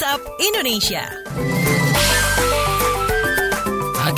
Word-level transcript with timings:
WhatsApp 0.00 0.24
Indonesia. 0.40 1.59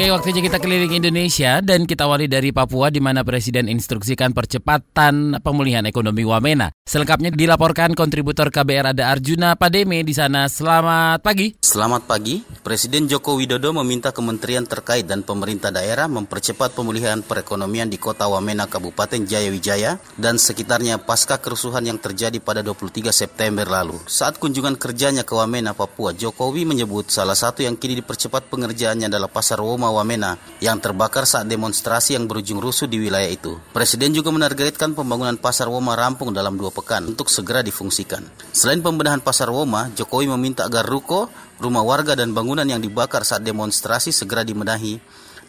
Oke, 0.00 0.16
waktunya 0.16 0.40
kita 0.40 0.56
keliling 0.56 0.96
Indonesia 0.96 1.60
dan 1.60 1.84
kita 1.84 2.08
awali 2.08 2.24
dari 2.24 2.56
Papua 2.56 2.88
di 2.88 3.04
mana 3.04 3.20
Presiden 3.20 3.68
instruksikan 3.68 4.32
percepatan 4.32 5.36
pemulihan 5.44 5.84
ekonomi 5.84 6.24
Wamena. 6.24 6.72
Selengkapnya 6.88 7.28
dilaporkan 7.28 7.92
kontributor 7.92 8.48
KBR 8.48 8.96
ada 8.96 9.12
Arjuna 9.12 9.60
Pademe 9.60 10.00
di 10.00 10.16
sana. 10.16 10.48
Selamat 10.48 11.20
pagi. 11.20 11.52
Selamat 11.60 12.08
pagi. 12.08 12.40
Presiden 12.64 13.12
Joko 13.12 13.36
Widodo 13.36 13.76
meminta 13.76 14.08
kementerian 14.08 14.64
terkait 14.64 15.04
dan 15.04 15.20
pemerintah 15.20 15.68
daerah 15.68 16.08
mempercepat 16.08 16.72
pemulihan 16.72 17.20
perekonomian 17.20 17.92
di 17.92 18.00
Kota 18.00 18.24
Wamena, 18.24 18.72
Kabupaten 18.72 19.28
Jayawijaya 19.28 20.00
dan 20.16 20.40
sekitarnya 20.40 20.96
pasca 21.04 21.36
kerusuhan 21.36 21.84
yang 21.84 22.00
terjadi 22.00 22.40
pada 22.40 22.64
23 22.64 23.12
September 23.12 23.68
lalu. 23.68 24.00
Saat 24.08 24.40
kunjungan 24.40 24.80
kerjanya 24.80 25.28
ke 25.28 25.36
Wamena, 25.36 25.76
Papua, 25.76 26.16
Jokowi 26.16 26.64
menyebut 26.64 27.12
salah 27.12 27.36
satu 27.36 27.60
yang 27.60 27.76
kini 27.76 28.00
dipercepat 28.00 28.48
pengerjaannya 28.48 29.12
adalah 29.12 29.28
Pasar 29.28 29.60
Woma 29.60 29.89
Wamena 29.90 30.38
yang 30.62 30.78
terbakar 30.78 31.26
saat 31.26 31.50
demonstrasi 31.50 32.14
yang 32.14 32.30
berujung 32.30 32.62
rusuh 32.62 32.86
di 32.86 33.02
wilayah 33.02 33.28
itu. 33.28 33.58
Presiden 33.74 34.14
juga 34.14 34.30
menargetkan 34.30 34.94
pembangunan 34.94 35.34
Pasar 35.36 35.66
Woma 35.68 35.98
rampung 35.98 36.30
dalam 36.30 36.54
dua 36.54 36.70
pekan 36.70 37.10
untuk 37.10 37.28
segera 37.28 37.60
difungsikan. 37.60 38.22
Selain 38.54 38.80
pembenahan 38.80 39.20
Pasar 39.20 39.50
Woma, 39.50 39.90
Jokowi 39.92 40.30
meminta 40.30 40.66
agar 40.66 40.86
ruko, 40.86 41.28
rumah 41.58 41.84
warga 41.84 42.16
dan 42.16 42.32
bangunan 42.32 42.64
yang 42.64 42.80
dibakar 42.80 43.26
saat 43.26 43.42
demonstrasi 43.42 44.14
segera 44.14 44.46
dimenahi 44.46 44.98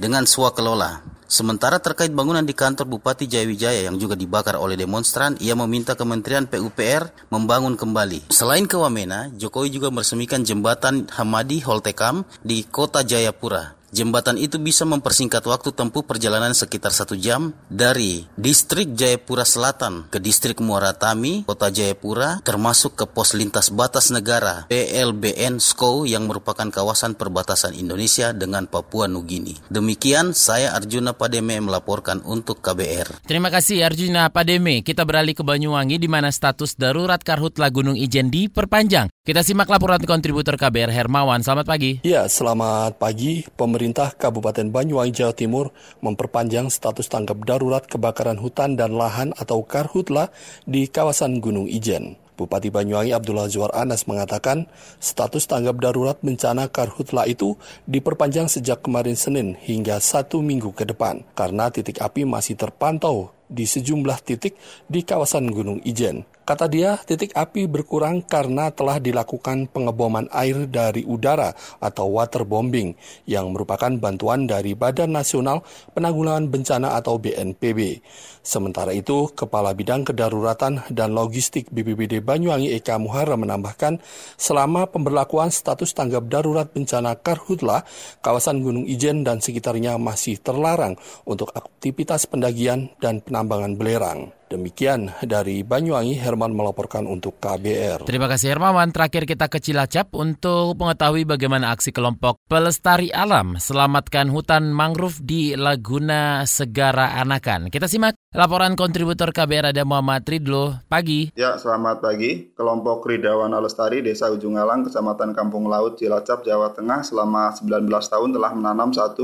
dengan 0.02 0.26
kelola. 0.26 1.22
Sementara 1.32 1.80
terkait 1.80 2.12
bangunan 2.12 2.44
di 2.44 2.52
kantor 2.52 2.92
Bupati 2.92 3.24
Jayawijaya 3.24 3.88
yang 3.88 3.96
juga 3.96 4.20
dibakar 4.20 4.60
oleh 4.60 4.76
demonstran, 4.76 5.40
ia 5.40 5.56
meminta 5.56 5.96
Kementerian 5.96 6.44
PUPR 6.44 7.32
membangun 7.32 7.80
kembali. 7.80 8.28
Selain 8.36 8.68
ke 8.68 8.76
Wamena, 8.76 9.32
Jokowi 9.40 9.72
juga 9.72 9.88
meresmikan 9.96 10.44
jembatan 10.44 11.08
Hamadi 11.16 11.64
Holtekam 11.64 12.28
di 12.44 12.68
kota 12.68 13.08
Jayapura. 13.08 13.81
Jembatan 13.92 14.40
itu 14.40 14.56
bisa 14.56 14.88
mempersingkat 14.88 15.44
waktu 15.44 15.76
tempuh 15.76 16.08
perjalanan 16.08 16.56
sekitar 16.56 16.96
satu 16.96 17.20
jam 17.20 17.52
dari 17.68 18.24
distrik 18.40 18.96
Jayapura 18.96 19.44
Selatan 19.44 20.08
ke 20.08 20.24
distrik 20.24 20.64
Muara 20.64 20.96
Tami, 20.96 21.44
kota 21.44 21.68
Jayapura, 21.68 22.40
termasuk 22.40 22.96
ke 22.96 23.04
pos 23.04 23.36
lintas 23.36 23.68
batas 23.68 24.08
negara 24.08 24.64
PLBN 24.72 25.60
SKO 25.60 26.08
yang 26.08 26.24
merupakan 26.24 26.72
kawasan 26.72 27.20
perbatasan 27.20 27.76
Indonesia 27.76 28.32
dengan 28.32 28.64
Papua 28.72 29.12
Nugini. 29.12 29.60
Demikian 29.68 30.32
saya 30.32 30.72
Arjuna 30.72 31.12
Pademe 31.12 31.60
melaporkan 31.60 32.24
untuk 32.24 32.64
KBR. 32.64 33.28
Terima 33.28 33.52
kasih 33.52 33.84
Arjuna 33.84 34.32
Pademe. 34.32 34.88
Kita 34.88 35.04
beralih 35.04 35.36
ke 35.36 35.44
Banyuwangi 35.44 36.00
di 36.00 36.08
mana 36.08 36.32
status 36.32 36.80
darurat 36.80 37.20
Karhutla 37.20 37.68
Gunung 37.68 38.00
Ijen 38.00 38.32
diperpanjang. 38.32 39.12
Kita 39.22 39.46
simak 39.46 39.70
laporan 39.70 40.02
kontributor 40.02 40.58
KBR 40.58 40.90
Hermawan. 40.90 41.46
Selamat 41.46 41.70
pagi. 41.70 42.02
Ya, 42.02 42.26
selamat 42.26 42.98
pagi. 42.98 43.46
Pemerintah 43.54 44.18
Kabupaten 44.18 44.74
Banyuwangi, 44.74 45.14
Jawa 45.14 45.30
Timur 45.38 45.70
memperpanjang 46.02 46.74
status 46.74 47.06
tanggap 47.06 47.46
darurat 47.46 47.86
kebakaran 47.86 48.42
hutan 48.42 48.74
dan 48.74 48.98
lahan 48.98 49.30
atau 49.38 49.62
karhutla 49.62 50.34
di 50.66 50.90
kawasan 50.90 51.38
Gunung 51.38 51.70
Ijen. 51.70 52.18
Bupati 52.34 52.74
Banyuwangi 52.74 53.14
Abdullah 53.14 53.46
Zuar 53.46 53.70
Anas 53.78 54.10
mengatakan 54.10 54.66
status 54.98 55.46
tanggap 55.46 55.78
darurat 55.78 56.18
bencana 56.18 56.74
karhutla 56.74 57.30
itu 57.30 57.54
diperpanjang 57.86 58.50
sejak 58.50 58.82
kemarin 58.82 59.14
Senin 59.14 59.54
hingga 59.54 60.02
satu 60.02 60.42
minggu 60.42 60.74
ke 60.74 60.90
depan 60.90 61.22
karena 61.38 61.70
titik 61.70 62.02
api 62.02 62.26
masih 62.26 62.58
terpantau 62.58 63.30
di 63.46 63.70
sejumlah 63.70 64.18
titik 64.26 64.58
di 64.90 65.06
kawasan 65.06 65.54
Gunung 65.54 65.78
Ijen. 65.86 66.26
Kata 66.52 66.68
dia, 66.68 67.00
titik 67.00 67.32
api 67.32 67.64
berkurang 67.64 68.28
karena 68.28 68.76
telah 68.76 69.00
dilakukan 69.00 69.72
pengeboman 69.72 70.28
air 70.36 70.68
dari 70.68 71.08
udara 71.08 71.56
atau 71.80 72.12
waterbombing 72.20 72.92
yang 73.24 73.56
merupakan 73.56 73.88
bantuan 73.96 74.52
dari 74.52 74.76
Badan 74.76 75.16
Nasional 75.16 75.64
Penanggulangan 75.96 76.52
Bencana 76.52 77.00
atau 77.00 77.16
BNPB. 77.24 78.04
Sementara 78.44 78.92
itu, 78.92 79.32
Kepala 79.32 79.72
Bidang 79.72 80.04
Kedaruratan 80.04 80.92
dan 80.92 81.16
Logistik 81.16 81.72
BPBD 81.72 82.20
Banyuwangi 82.20 82.76
Eka 82.76 83.00
Muhara 83.00 83.40
menambahkan, 83.40 84.04
selama 84.36 84.92
pemberlakuan 84.92 85.56
status 85.56 85.96
tanggap 85.96 86.28
darurat 86.28 86.68
bencana 86.68 87.16
Karhutla, 87.16 87.88
kawasan 88.20 88.60
Gunung 88.60 88.92
Ijen 88.92 89.24
dan 89.24 89.40
sekitarnya 89.40 89.96
masih 89.96 90.36
terlarang 90.36 91.00
untuk 91.24 91.56
aktivitas 91.56 92.28
pendagian 92.28 92.92
dan 93.00 93.24
penambangan 93.24 93.80
belerang. 93.80 94.41
Demikian 94.52 95.16
dari 95.24 95.64
Banyuwangi, 95.64 96.20
Herman 96.20 96.52
melaporkan 96.52 97.08
untuk 97.08 97.40
KBR. 97.40 98.04
Terima 98.04 98.28
kasih 98.28 98.52
Hermawan. 98.52 98.92
Terakhir 98.92 99.24
kita 99.24 99.48
ke 99.48 99.64
Cilacap 99.64 100.12
untuk 100.12 100.76
mengetahui 100.76 101.24
bagaimana 101.24 101.72
aksi 101.72 101.96
kelompok 101.96 102.36
pelestari 102.52 103.08
alam 103.16 103.56
selamatkan 103.56 104.28
hutan 104.28 104.76
mangrove 104.76 105.24
di 105.24 105.56
Laguna 105.56 106.44
Segara 106.44 107.16
Anakan. 107.16 107.72
Kita 107.72 107.88
simak 107.88 108.21
laporan 108.32 108.80
kontributor 108.80 109.36
KBR 109.36 109.76
ada 109.76 109.84
Muhammad 109.84 110.24
Ridlo. 110.24 110.80
Pagi. 110.88 111.36
Ya, 111.36 111.60
selamat 111.60 112.00
pagi. 112.00 112.56
Kelompok 112.56 113.04
Ridawana 113.04 113.60
Lestari 113.60 114.00
Desa 114.00 114.32
Ujung 114.32 114.56
Alang, 114.56 114.88
Kecamatan 114.88 115.36
Kampung 115.36 115.68
Laut, 115.68 116.00
Cilacap, 116.00 116.48
Jawa 116.48 116.72
Tengah 116.72 117.04
selama 117.04 117.52
19 117.52 117.92
tahun 117.92 118.30
telah 118.32 118.56
menanam 118.56 118.96
1,4 118.96 119.20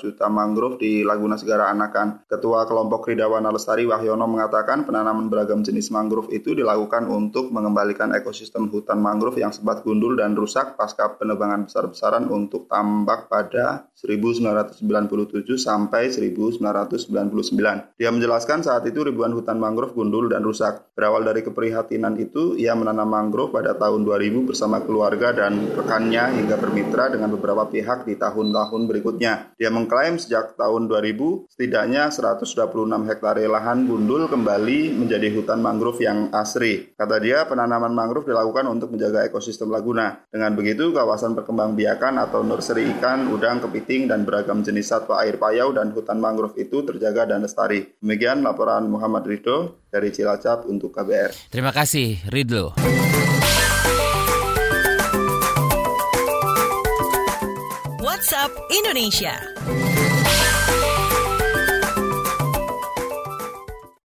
juta 0.00 0.26
mangrove 0.32 0.80
di 0.80 1.04
Laguna 1.04 1.36
Segara 1.36 1.68
Anakan. 1.68 2.24
Ketua 2.24 2.64
kelompok 2.64 3.12
Ridawana 3.12 3.52
Lestari 3.52 3.84
Wahyono 3.84 4.24
mengatakan 4.24 4.88
penanaman 4.88 5.28
beragam 5.28 5.60
jenis 5.60 5.92
mangrove 5.92 6.32
itu 6.32 6.56
dilakukan 6.56 7.12
untuk 7.12 7.52
mengembalikan 7.52 8.16
ekosistem 8.16 8.72
hutan 8.72 9.04
mangrove 9.04 9.36
yang 9.36 9.52
sempat 9.52 9.84
gundul 9.84 10.16
dan 10.16 10.32
rusak 10.32 10.80
pasca 10.80 11.12
penebangan 11.20 11.68
besar-besaran 11.68 12.24
untuk 12.32 12.64
tambak 12.72 13.28
pada 13.28 13.84
1997 14.00 14.80
sampai 15.60 16.08
1999. 16.08 18.00
Dia 18.00 18.08
menjelaskan 18.08 18.29
saat 18.38 18.86
itu 18.86 19.02
ribuan 19.02 19.34
hutan 19.34 19.58
mangrove 19.58 19.96
gundul 19.96 20.30
dan 20.30 20.46
rusak. 20.46 20.94
Berawal 20.94 21.26
dari 21.26 21.42
keprihatinan 21.42 22.14
itu, 22.20 22.54
ia 22.54 22.76
menanam 22.78 23.10
mangrove 23.10 23.50
pada 23.50 23.74
tahun 23.74 24.06
2000 24.06 24.46
bersama 24.46 24.78
keluarga 24.84 25.34
dan 25.34 25.72
rekannya 25.74 26.38
hingga 26.38 26.60
bermitra 26.60 27.10
dengan 27.10 27.32
beberapa 27.34 27.66
pihak 27.66 28.06
di 28.06 28.14
tahun-tahun 28.20 28.86
berikutnya. 28.86 29.56
Dia 29.56 29.72
mengklaim 29.72 30.20
sejak 30.20 30.54
tahun 30.60 30.86
2000 30.86 31.48
setidaknya 31.50 32.12
126 32.12 33.08
hektar 33.08 33.40
lahan 33.40 33.88
gundul 33.88 34.28
kembali 34.28 34.94
menjadi 34.94 35.32
hutan 35.32 35.64
mangrove 35.64 36.04
yang 36.04 36.28
asri. 36.36 36.92
Kata 36.94 37.16
dia, 37.16 37.48
penanaman 37.48 37.90
mangrove 37.96 38.28
dilakukan 38.28 38.68
untuk 38.68 38.92
menjaga 38.92 39.24
ekosistem 39.24 39.72
Laguna. 39.72 40.20
Dengan 40.28 40.52
begitu, 40.52 40.92
kawasan 40.92 41.32
perkembangbiakan 41.32 42.20
atau 42.20 42.44
nursery 42.44 42.92
ikan, 42.98 43.32
udang, 43.32 43.64
kepiting, 43.64 44.12
dan 44.12 44.28
beragam 44.28 44.60
jenis 44.60 44.92
satwa 44.92 45.24
air 45.24 45.40
payau 45.40 45.72
dan 45.72 45.94
hutan 45.96 46.20
mangrove 46.20 46.58
itu 46.60 46.84
terjaga 46.84 47.24
dan 47.24 47.40
lestari. 47.40 47.96
Demikian 48.20 48.44
laporan 48.44 48.84
Muhammad 48.84 49.24
Ridho 49.24 49.88
dari 49.88 50.12
Cilacap 50.12 50.68
untuk 50.68 50.92
KBR. 50.92 51.48
Terima 51.48 51.72
kasih, 51.72 52.20
Ridho. 52.28 52.76
WhatsApp 58.04 58.52
Indonesia. 58.68 59.40